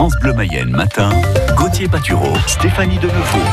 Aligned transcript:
France 0.00 0.16
Bleu 0.18 0.32
Mayenne 0.32 0.70
matin, 0.70 1.10
Gauthier 1.58 1.86
Patureau, 1.86 2.32
Stéphanie 2.46 2.96
Denevaux. 2.96 3.44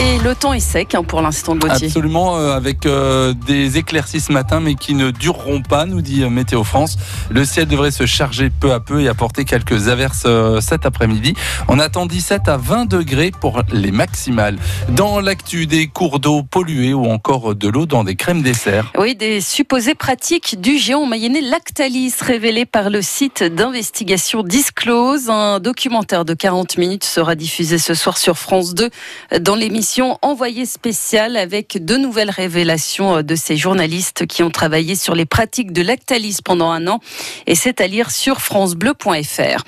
Et 0.00 0.18
le 0.18 0.34
temps 0.34 0.52
est 0.52 0.60
sec 0.60 0.94
hein, 0.94 1.02
pour 1.02 1.22
l'instant, 1.22 1.56
Gauthier. 1.56 1.86
Absolument, 1.86 2.36
euh, 2.36 2.54
avec 2.54 2.84
euh, 2.84 3.32
des 3.46 3.78
éclaircies 3.78 4.20
ce 4.20 4.30
matin, 4.30 4.60
mais 4.60 4.74
qui 4.74 4.94
ne 4.94 5.10
dureront 5.10 5.62
pas, 5.62 5.86
nous 5.86 6.02
dit 6.02 6.22
euh, 6.22 6.28
Météo 6.28 6.64
France. 6.64 6.98
Le 7.30 7.44
ciel 7.46 7.66
devrait 7.66 7.92
se 7.92 8.04
charger 8.04 8.50
peu 8.50 8.72
à 8.72 8.80
peu 8.80 9.00
et 9.00 9.08
apporter 9.08 9.44
quelques 9.44 9.88
averses 9.88 10.24
euh, 10.26 10.60
cet 10.60 10.84
après-midi. 10.84 11.34
On 11.68 11.78
attend 11.78 12.04
17 12.04 12.48
à 12.48 12.58
20 12.58 12.86
degrés 12.86 13.30
pour 13.30 13.62
les 13.72 13.90
maximales. 13.90 14.58
Dans 14.90 15.20
l'actu 15.20 15.66
des 15.66 15.86
cours 15.86 16.20
d'eau 16.20 16.42
pollués 16.42 16.92
ou 16.92 17.06
encore 17.06 17.54
de 17.54 17.68
l'eau 17.68 17.86
dans 17.86 18.04
des 18.04 18.16
crèmes 18.16 18.42
dessert. 18.42 18.92
Oui, 18.98 19.14
des 19.14 19.40
supposées 19.40 19.94
pratiques 19.94 20.60
du 20.60 20.76
géant 20.76 21.06
mayennais 21.06 21.40
Lactalis 21.40 22.14
révélées 22.20 22.66
par 22.66 22.90
le 22.90 23.00
site 23.00 23.42
d'investigation 23.42 24.42
Disclose. 24.42 25.30
Un 25.30 25.58
documentaire 25.76 26.24
de 26.24 26.32
40 26.32 26.78
minutes 26.78 27.04
sera 27.04 27.34
diffusé 27.34 27.76
ce 27.76 27.92
soir 27.92 28.16
sur 28.16 28.38
France 28.38 28.72
2 28.72 28.88
dans 29.40 29.54
l'émission 29.54 30.18
Envoyé 30.22 30.64
spécial 30.64 31.36
avec 31.36 31.84
de 31.84 31.98
nouvelles 31.98 32.30
révélations 32.30 33.22
de 33.22 33.34
ces 33.34 33.58
journalistes 33.58 34.26
qui 34.26 34.42
ont 34.42 34.48
travaillé 34.48 34.94
sur 34.94 35.14
les 35.14 35.26
pratiques 35.26 35.72
de 35.72 35.82
Lactalis 35.82 36.38
pendant 36.42 36.70
un 36.70 36.86
an. 36.86 37.00
Et 37.46 37.54
c'est 37.54 37.82
à 37.82 37.88
lire 37.88 38.10
sur 38.10 38.40
francebleu.fr. 38.40 39.64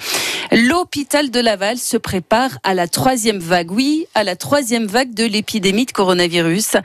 L'hôpital 0.50 1.30
de 1.30 1.40
Laval 1.40 1.76
se 1.76 1.98
prépare 1.98 2.58
à 2.62 2.72
la 2.72 2.88
troisième 2.88 3.38
vague. 3.38 3.70
Oui, 3.70 4.06
à 4.14 4.24
la 4.24 4.34
troisième 4.34 4.86
vague 4.86 5.12
de 5.12 5.24
l'épidémie 5.24 5.84
de 5.84 5.92
coronavirus. 5.92 6.76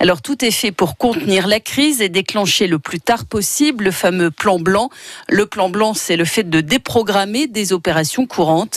Alors 0.00 0.22
tout 0.22 0.44
est 0.44 0.50
fait 0.50 0.72
pour 0.72 0.96
contenir 0.96 1.46
la 1.46 1.60
crise 1.60 2.02
et 2.02 2.08
déclencher 2.08 2.66
le 2.66 2.80
plus 2.80 3.00
tard 3.00 3.26
possible 3.26 3.84
le 3.84 3.90
fameux 3.92 4.32
plan 4.32 4.58
blanc. 4.58 4.90
Le 5.28 5.46
plan 5.46 5.68
blanc, 5.68 5.94
c'est 5.94 6.16
le 6.16 6.24
fait 6.24 6.50
de 6.50 6.60
déprogrammer 6.60 7.46
des 7.46 7.72
opérations 7.72 8.26
courantes. 8.26 8.71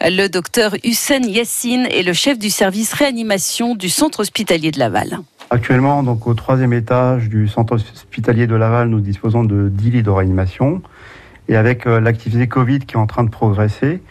Le 0.00 0.28
docteur 0.28 0.74
Hussein 0.84 1.22
Yassine 1.22 1.86
est 1.90 2.02
le 2.02 2.12
chef 2.12 2.38
du 2.38 2.50
service 2.50 2.92
réanimation 2.92 3.74
du 3.74 3.88
centre 3.88 4.20
hospitalier 4.20 4.70
de 4.70 4.78
Laval. 4.78 5.18
Actuellement, 5.50 6.02
donc 6.02 6.26
au 6.26 6.34
troisième 6.34 6.72
étage 6.72 7.28
du 7.28 7.46
centre 7.46 7.74
hospitalier 7.74 8.46
de 8.46 8.54
Laval, 8.56 8.88
nous 8.88 9.00
disposons 9.00 9.44
de 9.44 9.68
10 9.68 9.90
lits 9.90 10.02
de 10.02 10.10
réanimation. 10.10 10.82
Et 11.48 11.56
avec 11.56 11.86
euh, 11.86 12.00
l'activité 12.00 12.48
Covid 12.48 12.80
qui 12.80 12.94
est 12.94 12.98
en 12.98 13.06
train 13.06 13.22
de 13.22 13.30
progresser, 13.30 14.02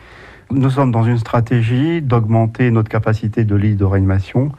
nous 0.51 0.69
sommes 0.69 0.91
dans 0.91 1.03
une 1.03 1.17
stratégie 1.17 2.01
d'augmenter 2.01 2.71
notre 2.71 2.89
capacité 2.89 3.43
de 3.43 3.55
lits 3.55 3.75
de 3.75 3.83
réanimation 3.83 4.51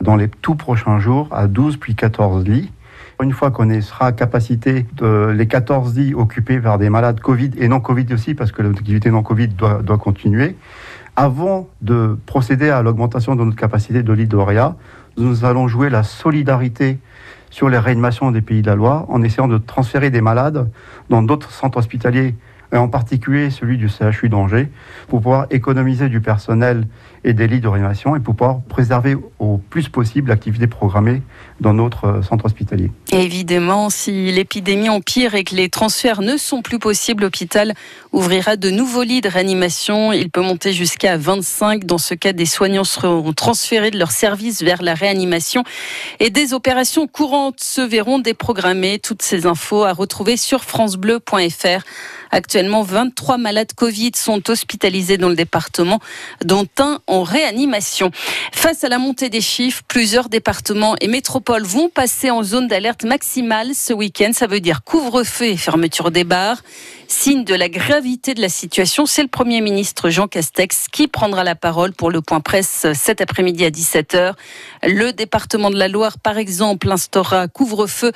dans 0.00 0.16
les 0.16 0.28
tout 0.28 0.54
prochains 0.54 0.98
jours 0.98 1.28
à 1.30 1.46
12 1.46 1.76
puis 1.76 1.94
14 1.94 2.44
lits. 2.44 2.70
Une 3.22 3.32
fois 3.32 3.52
qu'on 3.52 3.80
sera 3.80 4.06
à 4.06 4.12
capacité 4.12 4.84
de 4.96 5.28
les 5.28 5.46
14 5.46 5.96
lits 5.96 6.12
occupés 6.12 6.58
par 6.58 6.78
des 6.78 6.90
malades 6.90 7.20
Covid 7.20 7.52
et 7.56 7.68
non 7.68 7.78
Covid 7.78 8.06
aussi, 8.12 8.34
parce 8.34 8.50
que 8.50 8.62
l'activité 8.62 9.12
non 9.12 9.22
Covid 9.22 9.46
doit, 9.48 9.80
doit 9.80 9.98
continuer, 9.98 10.56
avant 11.14 11.68
de 11.82 12.18
procéder 12.26 12.70
à 12.70 12.82
l'augmentation 12.82 13.36
de 13.36 13.44
notre 13.44 13.56
capacité 13.56 14.02
de 14.02 14.36
réa, 14.36 14.74
nous 15.18 15.44
allons 15.44 15.68
jouer 15.68 15.88
la 15.88 16.02
solidarité 16.02 16.98
sur 17.50 17.68
les 17.68 17.78
réanimations 17.78 18.32
des 18.32 18.40
pays 18.40 18.60
de 18.60 18.66
la 18.66 18.74
Loire 18.74 19.04
en 19.08 19.22
essayant 19.22 19.46
de 19.46 19.58
transférer 19.58 20.10
des 20.10 20.20
malades 20.20 20.68
dans 21.08 21.22
d'autres 21.22 21.52
centres 21.52 21.78
hospitaliers, 21.78 22.34
en 22.78 22.88
particulier 22.88 23.50
celui 23.50 23.76
du 23.76 23.88
CHU 23.88 24.28
d'Angers, 24.28 24.68
pour 25.08 25.20
pouvoir 25.20 25.46
économiser 25.50 26.08
du 26.08 26.20
personnel 26.20 26.86
et 27.24 27.34
des 27.34 27.46
lits 27.46 27.60
de 27.60 27.68
réanimation 27.68 28.16
et 28.16 28.20
pour 28.20 28.34
pouvoir 28.34 28.60
préserver 28.62 29.16
au 29.38 29.58
plus 29.58 29.88
possible 29.88 30.30
l'activité 30.30 30.66
programmée 30.66 31.22
dans 31.60 31.72
notre 31.72 32.22
centre 32.22 32.46
hospitalier. 32.46 32.90
Et 33.12 33.22
évidemment, 33.22 33.90
si 33.90 34.32
l'épidémie 34.32 34.88
empire 34.88 35.34
et 35.34 35.44
que 35.44 35.54
les 35.54 35.68
transferts 35.68 36.20
ne 36.20 36.36
sont 36.36 36.62
plus 36.62 36.78
possibles, 36.78 37.22
l'hôpital 37.22 37.74
ouvrira 38.12 38.56
de 38.56 38.70
nouveaux 38.70 39.02
lits 39.02 39.20
de 39.20 39.28
réanimation. 39.28 40.12
Il 40.12 40.30
peut 40.30 40.40
monter 40.40 40.72
jusqu'à 40.72 41.16
25. 41.16 41.84
Dans 41.84 41.98
ce 41.98 42.14
cas, 42.14 42.32
des 42.32 42.46
soignants 42.46 42.84
seront 42.84 43.32
transférés 43.32 43.90
de 43.90 43.98
leur 43.98 44.10
service 44.10 44.62
vers 44.62 44.82
la 44.82 44.94
réanimation 44.94 45.62
et 46.20 46.30
des 46.30 46.54
opérations 46.54 47.06
courantes 47.06 47.60
se 47.60 47.80
verront 47.80 48.18
déprogrammées. 48.18 48.98
Toutes 48.98 49.22
ces 49.22 49.46
infos 49.46 49.84
à 49.84 49.92
retrouver 49.92 50.36
sur 50.36 50.64
francebleu.fr. 50.64 51.84
Actuellement, 52.34 52.61
23 52.68 53.38
malades 53.38 53.72
Covid 53.74 54.12
sont 54.14 54.50
hospitalisés 54.50 55.18
dans 55.18 55.28
le 55.28 55.34
département, 55.34 56.00
dont 56.44 56.66
un 56.78 57.00
en 57.06 57.22
réanimation. 57.22 58.10
Face 58.52 58.84
à 58.84 58.88
la 58.88 58.98
montée 58.98 59.28
des 59.28 59.40
chiffres, 59.40 59.82
plusieurs 59.86 60.28
départements 60.28 60.96
et 61.00 61.08
métropoles 61.08 61.64
vont 61.64 61.88
passer 61.88 62.30
en 62.30 62.42
zone 62.42 62.68
d'alerte 62.68 63.04
maximale 63.04 63.74
ce 63.74 63.92
week-end. 63.92 64.30
Ça 64.32 64.46
veut 64.46 64.60
dire 64.60 64.84
couvre-feu 64.84 65.46
et 65.46 65.56
fermeture 65.56 66.10
des 66.10 66.24
bars. 66.24 66.62
Signe 67.08 67.44
de 67.44 67.54
la 67.54 67.68
gravité 67.68 68.32
de 68.32 68.40
la 68.40 68.48
situation, 68.48 69.04
c'est 69.04 69.20
le 69.20 69.28
Premier 69.28 69.60
ministre 69.60 70.08
Jean 70.08 70.28
Castex 70.28 70.86
qui 70.90 71.08
prendra 71.08 71.44
la 71.44 71.54
parole 71.54 71.92
pour 71.92 72.10
le 72.10 72.22
point 72.22 72.40
presse 72.40 72.86
cet 72.94 73.20
après-midi 73.20 73.66
à 73.66 73.70
17h. 73.70 74.32
Le 74.84 75.12
département 75.12 75.68
de 75.68 75.76
la 75.76 75.88
Loire, 75.88 76.18
par 76.18 76.38
exemple, 76.38 76.90
instaurera 76.90 77.48
couvre-feu 77.48 78.12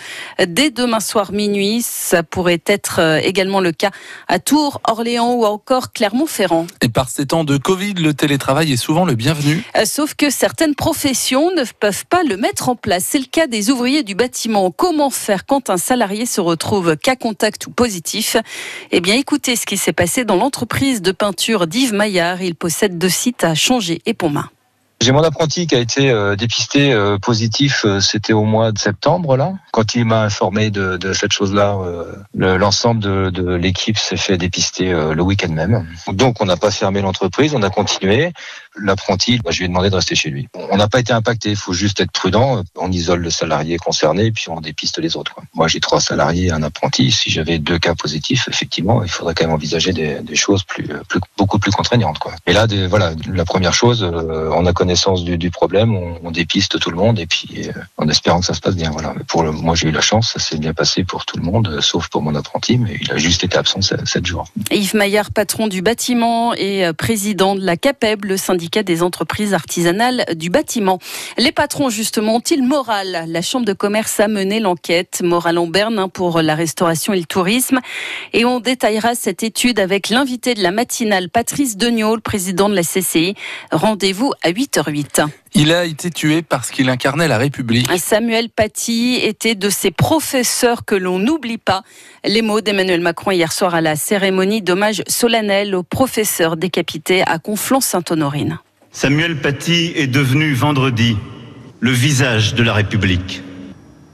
dès 0.46 0.70
demain 0.70 1.00
soir 1.00 1.32
minuit. 1.32 1.82
Ça 1.82 2.22
pourrait 2.22 2.62
être 2.64 3.20
également 3.22 3.60
le 3.60 3.72
cas 3.72 3.90
à 4.28 4.35
Tours, 4.38 4.80
Orléans 4.88 5.34
ou 5.34 5.44
encore 5.44 5.92
Clermont-Ferrand. 5.92 6.66
Et 6.82 6.88
par 6.88 7.08
ces 7.08 7.26
temps 7.26 7.44
de 7.44 7.56
Covid, 7.56 7.94
le 7.94 8.14
télétravail 8.14 8.72
est 8.72 8.76
souvent 8.76 9.04
le 9.04 9.14
bienvenu. 9.14 9.64
Sauf 9.84 10.14
que 10.14 10.30
certaines 10.30 10.74
professions 10.74 11.50
ne 11.54 11.64
peuvent 11.78 12.06
pas 12.06 12.22
le 12.22 12.36
mettre 12.36 12.68
en 12.68 12.76
place. 12.76 13.04
C'est 13.08 13.18
le 13.18 13.26
cas 13.26 13.46
des 13.46 13.70
ouvriers 13.70 14.02
du 14.02 14.14
bâtiment. 14.14 14.70
Comment 14.70 15.10
faire 15.10 15.46
quand 15.46 15.70
un 15.70 15.76
salarié 15.76 16.26
se 16.26 16.40
retrouve 16.40 16.96
cas 16.96 17.16
contact 17.16 17.66
ou 17.66 17.70
positif? 17.70 18.36
Eh 18.90 19.00
bien, 19.00 19.14
écoutez 19.14 19.56
ce 19.56 19.66
qui 19.66 19.76
s'est 19.76 19.92
passé 19.92 20.24
dans 20.24 20.36
l'entreprise 20.36 21.02
de 21.02 21.12
peinture 21.12 21.66
d'Yves 21.66 21.92
Maillard. 21.94 22.42
Il 22.42 22.54
possède 22.54 22.98
deux 22.98 23.08
sites 23.08 23.44
à 23.44 23.54
Changer 23.54 24.02
et 24.06 24.14
Pontmain. 24.14 24.50
J'ai 25.06 25.12
mon 25.12 25.22
apprenti 25.22 25.68
qui 25.68 25.76
a 25.76 25.78
été 25.78 26.10
euh, 26.10 26.34
dépisté 26.34 26.92
euh, 26.92 27.16
positif, 27.16 27.84
euh, 27.84 28.00
c'était 28.00 28.32
au 28.32 28.42
mois 28.42 28.72
de 28.72 28.78
septembre 28.80 29.36
là. 29.36 29.52
Quand 29.70 29.94
il 29.94 30.04
m'a 30.04 30.22
informé 30.22 30.70
de, 30.70 31.12
cette 31.12 31.32
chose-là, 31.32 31.78
l'ensemble 32.34 33.30
de, 33.30 33.54
l'équipe 33.54 33.98
s'est 33.98 34.16
fait 34.16 34.38
dépister 34.38 34.90
le 34.90 35.22
week-end 35.22 35.52
même. 35.52 35.86
Donc 36.08 36.40
on 36.40 36.46
n'a 36.46 36.56
pas 36.56 36.70
fermé 36.70 37.02
l'entreprise, 37.02 37.54
on 37.54 37.62
a 37.62 37.68
continué. 37.68 38.32
L'apprenti, 38.78 39.38
bah, 39.38 39.50
je 39.52 39.58
lui 39.58 39.66
ai 39.66 39.68
demandé 39.68 39.90
de 39.90 39.94
rester 39.94 40.14
chez 40.14 40.30
lui. 40.30 40.48
On 40.70 40.76
n'a 40.78 40.88
pas 40.88 41.00
été 41.00 41.12
impacté, 41.12 41.50
il 41.50 41.56
faut 41.56 41.74
juste 41.74 42.00
être 42.00 42.10
prudent. 42.10 42.62
On 42.76 42.90
isole 42.90 43.20
le 43.20 43.30
salarié 43.30 43.76
concerné, 43.76 44.32
puis 44.32 44.46
on 44.48 44.60
dépiste 44.60 44.98
les 44.98 45.16
autres. 45.16 45.36
Moi 45.54 45.68
j'ai 45.68 45.80
trois 45.80 46.00
salariés, 46.00 46.50
un 46.50 46.62
apprenti. 46.62 47.10
Si 47.10 47.30
j'avais 47.30 47.58
deux 47.58 47.78
cas 47.78 47.94
positifs, 47.94 48.48
effectivement, 48.48 49.02
il 49.02 49.10
faudrait 49.10 49.34
quand 49.34 49.44
même 49.44 49.54
envisager 49.54 49.92
des, 49.92 50.34
choses 50.34 50.64
beaucoup 51.36 51.58
plus 51.58 51.70
contraignantes. 51.70 52.18
Quoi. 52.18 52.32
Et 52.46 52.54
là, 52.54 52.66
voilà, 52.88 53.12
la 53.30 53.44
première 53.44 53.74
chose, 53.74 54.02
on 54.02 54.64
a 54.64 54.72
connaissance 54.72 54.95
du, 55.24 55.38
du 55.38 55.50
problème, 55.50 55.94
on, 55.94 56.18
on, 56.24 56.30
dépiste 56.30 56.78
tout 56.78 56.90
le 56.90 56.96
monde 56.96 57.18
et 57.18 57.26
puis 57.26 57.48
euh, 57.68 57.72
en 57.96 58.08
espérant 58.08 58.40
que 58.40 58.46
ça 58.46 58.54
se 58.54 58.60
passe 58.60 58.76
bien. 58.76 58.90
Voilà. 58.90 59.14
Mais 59.16 59.24
pour 59.24 59.42
le, 59.42 59.52
moi, 59.52 59.74
j'ai 59.74 59.88
eu 59.88 59.92
la 59.92 60.00
chance, 60.00 60.32
ça 60.32 60.40
s'est 60.40 60.58
bien 60.58 60.74
passé 60.74 61.04
pour 61.04 61.24
tout 61.24 61.36
le 61.36 61.42
monde, 61.42 61.68
euh, 61.68 61.80
sauf 61.80 62.08
pour 62.08 62.22
mon 62.22 62.34
apprenti, 62.34 62.78
mais 62.78 62.98
il 63.00 63.10
a 63.12 63.16
juste 63.16 63.44
été 63.44 63.56
absent 63.56 63.80
sept 63.80 64.26
jours. 64.26 64.46
Yves 64.70 64.94
Maillard, 64.94 65.30
patron 65.30 65.68
du 65.68 65.82
bâtiment 65.82 66.54
et 66.54 66.92
président 66.96 67.54
de 67.54 67.64
la 67.64 67.76
CAPEB, 67.76 68.24
le 68.24 68.36
syndicat 68.36 68.82
des 68.82 69.02
entreprises 69.02 69.54
artisanales 69.54 70.24
du 70.34 70.50
bâtiment. 70.50 70.98
Les 71.38 71.52
patrons, 71.52 71.90
justement, 71.90 72.36
ont-ils 72.36 72.62
moral? 72.62 73.24
La 73.28 73.42
Chambre 73.42 73.64
de 73.64 73.72
commerce 73.72 74.18
a 74.20 74.28
mené 74.28 74.60
l'enquête 74.60 75.22
Moral 75.22 75.58
en 75.58 75.66
Berne 75.66 75.98
hein, 75.98 76.08
pour 76.08 76.42
la 76.42 76.54
restauration 76.54 77.12
et 77.12 77.18
le 77.18 77.24
tourisme. 77.24 77.80
Et 78.32 78.44
on 78.44 78.60
détaillera 78.60 79.14
cette 79.14 79.42
étude 79.42 79.78
avec 79.78 80.08
l'invité 80.08 80.54
de 80.54 80.62
la 80.62 80.70
matinale, 80.70 81.28
Patrice 81.28 81.76
Degnaud, 81.76 82.16
le 82.16 82.20
président 82.20 82.68
de 82.68 82.74
la 82.74 82.82
CCI. 82.82 83.34
Rendez-vous 83.70 84.32
à 84.42 84.52
8h08. 84.76 85.26
Il 85.54 85.72
a 85.72 85.84
été 85.84 86.10
tué 86.10 86.42
parce 86.42 86.70
qu'il 86.70 86.88
incarnait 86.88 87.28
la 87.28 87.38
République. 87.38 87.88
Samuel 87.98 88.48
Paty 88.48 89.18
était 89.22 89.54
de 89.54 89.70
ces 89.70 89.90
professeurs 89.90 90.84
que 90.84 90.94
l'on 90.94 91.18
n'oublie 91.18 91.58
pas. 91.58 91.82
Les 92.24 92.42
mots 92.42 92.60
d'Emmanuel 92.60 93.00
Macron 93.00 93.30
hier 93.30 93.52
soir 93.52 93.74
à 93.74 93.80
la 93.80 93.96
cérémonie 93.96 94.62
d'hommage 94.62 95.02
solennel 95.06 95.74
aux 95.74 95.82
professeurs 95.82 96.56
décapités 96.56 97.22
à 97.22 97.38
Conflans-Sainte-Honorine. 97.38 98.58
Samuel 98.92 99.40
Paty 99.40 99.92
est 99.94 100.06
devenu 100.06 100.52
vendredi 100.52 101.16
le 101.80 101.90
visage 101.90 102.54
de 102.54 102.62
la 102.62 102.72
République, 102.72 103.42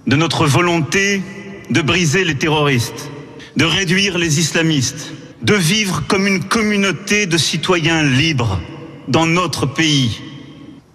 de 0.06 0.16
notre 0.16 0.46
volonté 0.46 1.22
de 1.70 1.80
briser 1.80 2.24
les 2.24 2.34
terroristes, 2.34 3.10
de 3.56 3.64
réduire 3.64 4.18
les 4.18 4.40
islamistes, 4.40 5.12
de 5.42 5.54
vivre 5.54 6.02
comme 6.06 6.26
une 6.26 6.44
communauté 6.44 7.26
de 7.26 7.36
citoyens 7.36 8.02
libres 8.02 8.60
dans 9.08 9.26
notre 9.26 9.66
pays 9.66 10.20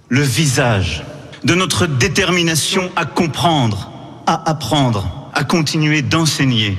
le 0.10 0.22
visage 0.22 1.04
de 1.44 1.54
notre 1.54 1.86
détermination 1.86 2.92
à 2.96 3.06
comprendre, 3.06 3.92
à 4.26 4.50
apprendre, 4.50 5.30
à 5.34 5.44
continuer 5.44 6.02
d'enseigner, 6.02 6.78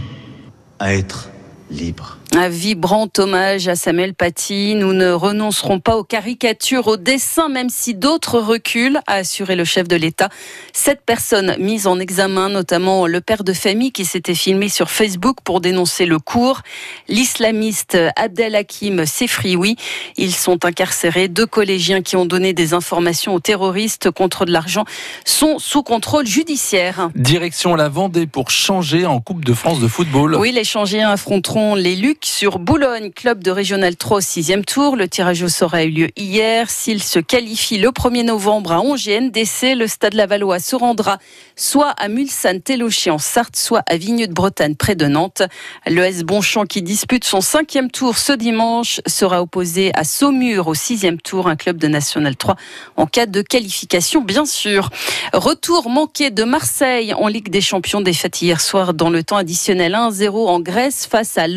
à 0.78 0.94
être 0.94 1.30
libre. 1.70 2.17
Un 2.40 2.48
vibrant 2.48 3.08
hommage 3.18 3.66
à 3.66 3.74
Samuel 3.74 4.14
Paty. 4.14 4.76
Nous 4.76 4.92
ne 4.92 5.10
renoncerons 5.10 5.80
pas 5.80 5.96
aux 5.96 6.04
caricatures, 6.04 6.86
aux 6.86 6.96
dessins, 6.96 7.48
même 7.48 7.68
si 7.68 7.94
d'autres 7.94 8.38
reculent, 8.38 9.00
a 9.08 9.14
assuré 9.14 9.56
le 9.56 9.64
chef 9.64 9.88
de 9.88 9.96
l'État. 9.96 10.28
Sept 10.72 11.00
personnes 11.04 11.56
mises 11.58 11.88
en 11.88 11.98
examen, 11.98 12.48
notamment 12.48 13.08
le 13.08 13.20
père 13.20 13.42
de 13.42 13.52
famille 13.52 13.90
qui 13.90 14.04
s'était 14.04 14.36
filmé 14.36 14.68
sur 14.68 14.88
Facebook 14.88 15.38
pour 15.42 15.60
dénoncer 15.60 16.06
le 16.06 16.20
cours. 16.20 16.60
L'islamiste 17.08 17.98
Abdel 18.14 18.54
Hakim 18.54 19.04
Sefrioui. 19.04 19.74
Ils 20.16 20.32
sont 20.32 20.64
incarcérés. 20.64 21.26
Deux 21.26 21.46
collégiens 21.46 22.02
qui 22.02 22.14
ont 22.14 22.24
donné 22.24 22.52
des 22.52 22.72
informations 22.72 23.34
aux 23.34 23.40
terroristes 23.40 24.12
contre 24.12 24.44
de 24.44 24.52
l'argent 24.52 24.84
sont 25.24 25.58
sous 25.58 25.82
contrôle 25.82 26.28
judiciaire. 26.28 27.10
Direction 27.16 27.74
la 27.74 27.88
Vendée 27.88 28.28
pour 28.28 28.52
changer 28.52 29.06
en 29.06 29.20
Coupe 29.20 29.44
de 29.44 29.54
France 29.54 29.80
de 29.80 29.88
football. 29.88 30.36
Oui, 30.36 30.52
les 30.52 30.62
Changiens 30.62 31.10
affronteront 31.10 31.74
les 31.74 31.96
Lucs 31.96 32.27
sur 32.28 32.58
Boulogne, 32.58 33.10
club 33.10 33.42
de 33.42 33.50
Régional 33.50 33.96
3 33.96 34.18
au 34.18 34.20
sixième 34.20 34.64
tour. 34.64 34.96
Le 34.96 35.08
tirage 35.08 35.42
au 35.42 35.48
sort 35.48 35.74
a 35.74 35.84
eu 35.84 35.90
lieu 35.90 36.08
hier. 36.16 36.70
S'il 36.70 37.02
se 37.02 37.18
qualifie 37.18 37.78
le 37.78 37.88
1er 37.88 38.24
novembre 38.24 38.72
à 38.72 38.80
Angers 38.80 39.30
le 39.74 39.86
stade 39.86 40.14
Lavallois 40.14 40.60
se 40.60 40.76
rendra 40.76 41.18
soit 41.56 41.90
à 41.90 42.08
Mulsanne-Téloché 42.08 43.10
en 43.10 43.18
Sarthe, 43.18 43.56
soit 43.56 43.82
à 43.86 43.96
Vigneux 43.96 44.26
de 44.26 44.32
Bretagne 44.32 44.76
près 44.76 44.94
de 44.94 45.06
Nantes. 45.06 45.42
Le 45.86 46.02
S 46.02 46.22
Bonchamp 46.22 46.66
qui 46.66 46.82
dispute 46.82 47.24
son 47.24 47.40
cinquième 47.40 47.90
tour 47.90 48.18
ce 48.18 48.32
dimanche 48.32 49.00
sera 49.06 49.42
opposé 49.42 49.90
à 49.94 50.04
Saumur 50.04 50.68
au 50.68 50.74
sixième 50.74 51.20
tour, 51.20 51.48
un 51.48 51.56
club 51.56 51.78
de 51.78 51.88
National 51.88 52.36
3 52.36 52.56
en 52.96 53.06
cas 53.06 53.26
de 53.26 53.42
qualification 53.42 54.20
bien 54.20 54.44
sûr. 54.44 54.90
Retour 55.32 55.88
manqué 55.88 56.30
de 56.30 56.44
Marseille 56.44 57.14
en 57.14 57.26
Ligue 57.26 57.50
des 57.50 57.60
Champions 57.60 58.00
défaite 58.00 58.40
hier 58.42 58.60
soir 58.60 58.94
dans 58.94 59.10
le 59.10 59.24
temps 59.24 59.36
additionnel 59.36 59.92
1-0 59.92 60.30
en 60.46 60.60
Grèce 60.60 61.06
face 61.06 61.38
à 61.38 61.48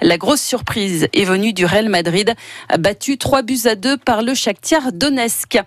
La 0.00 0.18
grosse 0.18 0.40
surprise 0.40 1.08
est 1.12 1.24
venue 1.24 1.52
du 1.52 1.64
Real 1.64 1.88
Madrid, 1.88 2.34
battu 2.78 3.18
3 3.18 3.42
buts 3.42 3.60
à 3.64 3.74
2 3.74 3.96
par 3.98 4.22
le 4.22 4.34
Shakhtar 4.34 4.92
Donetsk. 4.92 5.58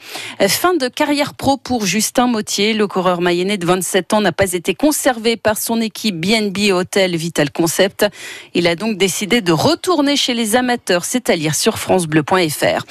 Fin 0.48 0.74
de 0.76 0.88
carrière 0.88 1.34
pro 1.34 1.58
pour 1.58 1.86
Justin 1.86 2.28
Mottier. 2.28 2.74
Le 2.74 2.88
coureur 2.88 3.22
mayennais 3.22 3.58
de 3.58 3.66
27 3.66 4.14
ans 4.14 4.22
n'a 4.22 4.32
pas 4.32 4.54
été 4.54 4.74
conservé 4.74 5.38
par 5.38 5.58
son 5.58 5.82
équipe 5.82 6.20
BNB 6.20 6.72
Hotel 6.72 7.16
Vital 7.16 7.52
Concept. 7.52 8.06
Il 8.54 8.68
a 8.68 8.76
donc 8.76 8.98
décidé 8.98 9.42
de 9.42 9.52
retourner 9.52 10.16
chez 10.16 10.34
les 10.34 10.56
amateurs, 10.56 11.06
c'est 11.06 11.30
à 11.30 11.36
lire 11.36 11.56
sur 11.56 11.78
francebleu.fr. 11.80 12.86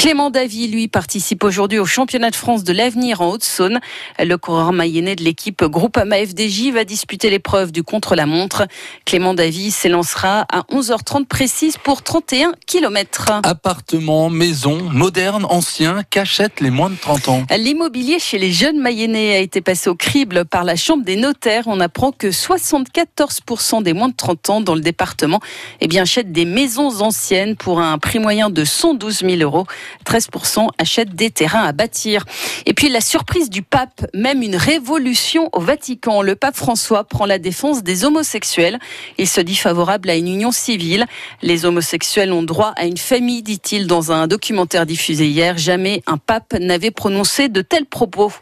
Clément 0.00 0.30
Davy, 0.30 0.66
lui, 0.66 0.88
participe 0.88 1.44
aujourd'hui 1.44 1.78
au 1.78 1.84
championnat 1.84 2.30
de 2.30 2.34
France 2.34 2.64
de 2.64 2.72
l'avenir 2.72 3.20
en 3.20 3.32
Haute-Saône. 3.32 3.80
Le 4.18 4.36
coureur 4.36 4.72
mayennais 4.72 5.14
de 5.14 5.22
l'équipe 5.22 5.62
Groupama 5.62 6.16
FDJ 6.24 6.70
va 6.72 6.84
disputer 6.84 7.28
l'épreuve 7.28 7.70
du 7.70 7.82
contre-la-montre. 7.82 8.66
Clément 9.04 9.34
Davy 9.34 9.70
s'élancera 9.70 10.46
à 10.50 10.60
11h30 10.72 11.26
précise 11.26 11.76
pour 11.76 12.02
31 12.02 12.54
km. 12.66 13.40
Appartements, 13.42 14.30
maisons, 14.30 14.88
modernes, 14.90 15.44
anciens, 15.44 16.02
qu'achètent 16.08 16.62
les 16.62 16.70
moins 16.70 16.88
de 16.88 16.96
30 16.96 17.28
ans 17.28 17.42
L'immobilier 17.58 18.18
chez 18.18 18.38
les 18.38 18.52
jeunes 18.52 18.80
mayennais 18.80 19.36
a 19.36 19.40
été 19.40 19.60
passé 19.60 19.90
au 19.90 19.96
crible 19.96 20.46
par 20.46 20.64
la 20.64 20.76
Chambre 20.76 21.04
des 21.04 21.16
notaires. 21.16 21.64
On 21.66 21.78
apprend 21.78 22.10
que 22.10 22.28
74% 22.28 23.82
des 23.82 23.92
moins 23.92 24.08
de 24.08 24.16
30 24.16 24.48
ans 24.48 24.60
dans 24.62 24.74
le 24.74 24.80
département 24.80 25.40
eh 25.82 25.88
bien, 25.88 26.04
achètent 26.04 26.32
des 26.32 26.46
maisons 26.46 27.02
anciennes 27.02 27.54
pour 27.54 27.80
un 27.80 27.98
prix 27.98 28.18
moyen 28.18 28.48
de 28.48 28.64
112 28.64 29.18
000 29.18 29.42
euros. 29.42 29.66
13% 30.06 30.68
achètent 30.78 31.14
des 31.14 31.30
terrains 31.30 31.64
à 31.64 31.72
bâtir. 31.72 32.24
Et 32.66 32.74
puis 32.74 32.88
la 32.88 33.00
surprise 33.00 33.50
du 33.50 33.62
pape, 33.62 34.06
même 34.14 34.42
une 34.42 34.56
révolution 34.56 35.48
au 35.52 35.60
Vatican. 35.60 36.22
Le 36.22 36.36
pape 36.36 36.56
François 36.56 37.04
prend 37.04 37.26
la 37.26 37.38
défense 37.38 37.82
des 37.82 38.04
homosexuels. 38.04 38.78
Il 39.18 39.28
se 39.28 39.40
dit 39.40 39.56
favorable 39.56 40.10
à 40.10 40.16
une 40.16 40.28
union 40.28 40.52
civile. 40.52 41.06
Les 41.42 41.64
homosexuels 41.64 42.32
ont 42.32 42.42
droit 42.42 42.72
à 42.76 42.86
une 42.86 42.96
famille, 42.96 43.42
dit-il 43.42 43.86
dans 43.86 44.12
un 44.12 44.26
documentaire 44.26 44.86
diffusé 44.86 45.26
hier. 45.26 45.58
Jamais 45.58 46.02
un 46.06 46.18
pape 46.18 46.54
n'avait 46.54 46.90
prononcé 46.90 47.48
de 47.48 47.62
tels 47.62 47.86
propos. 47.86 48.32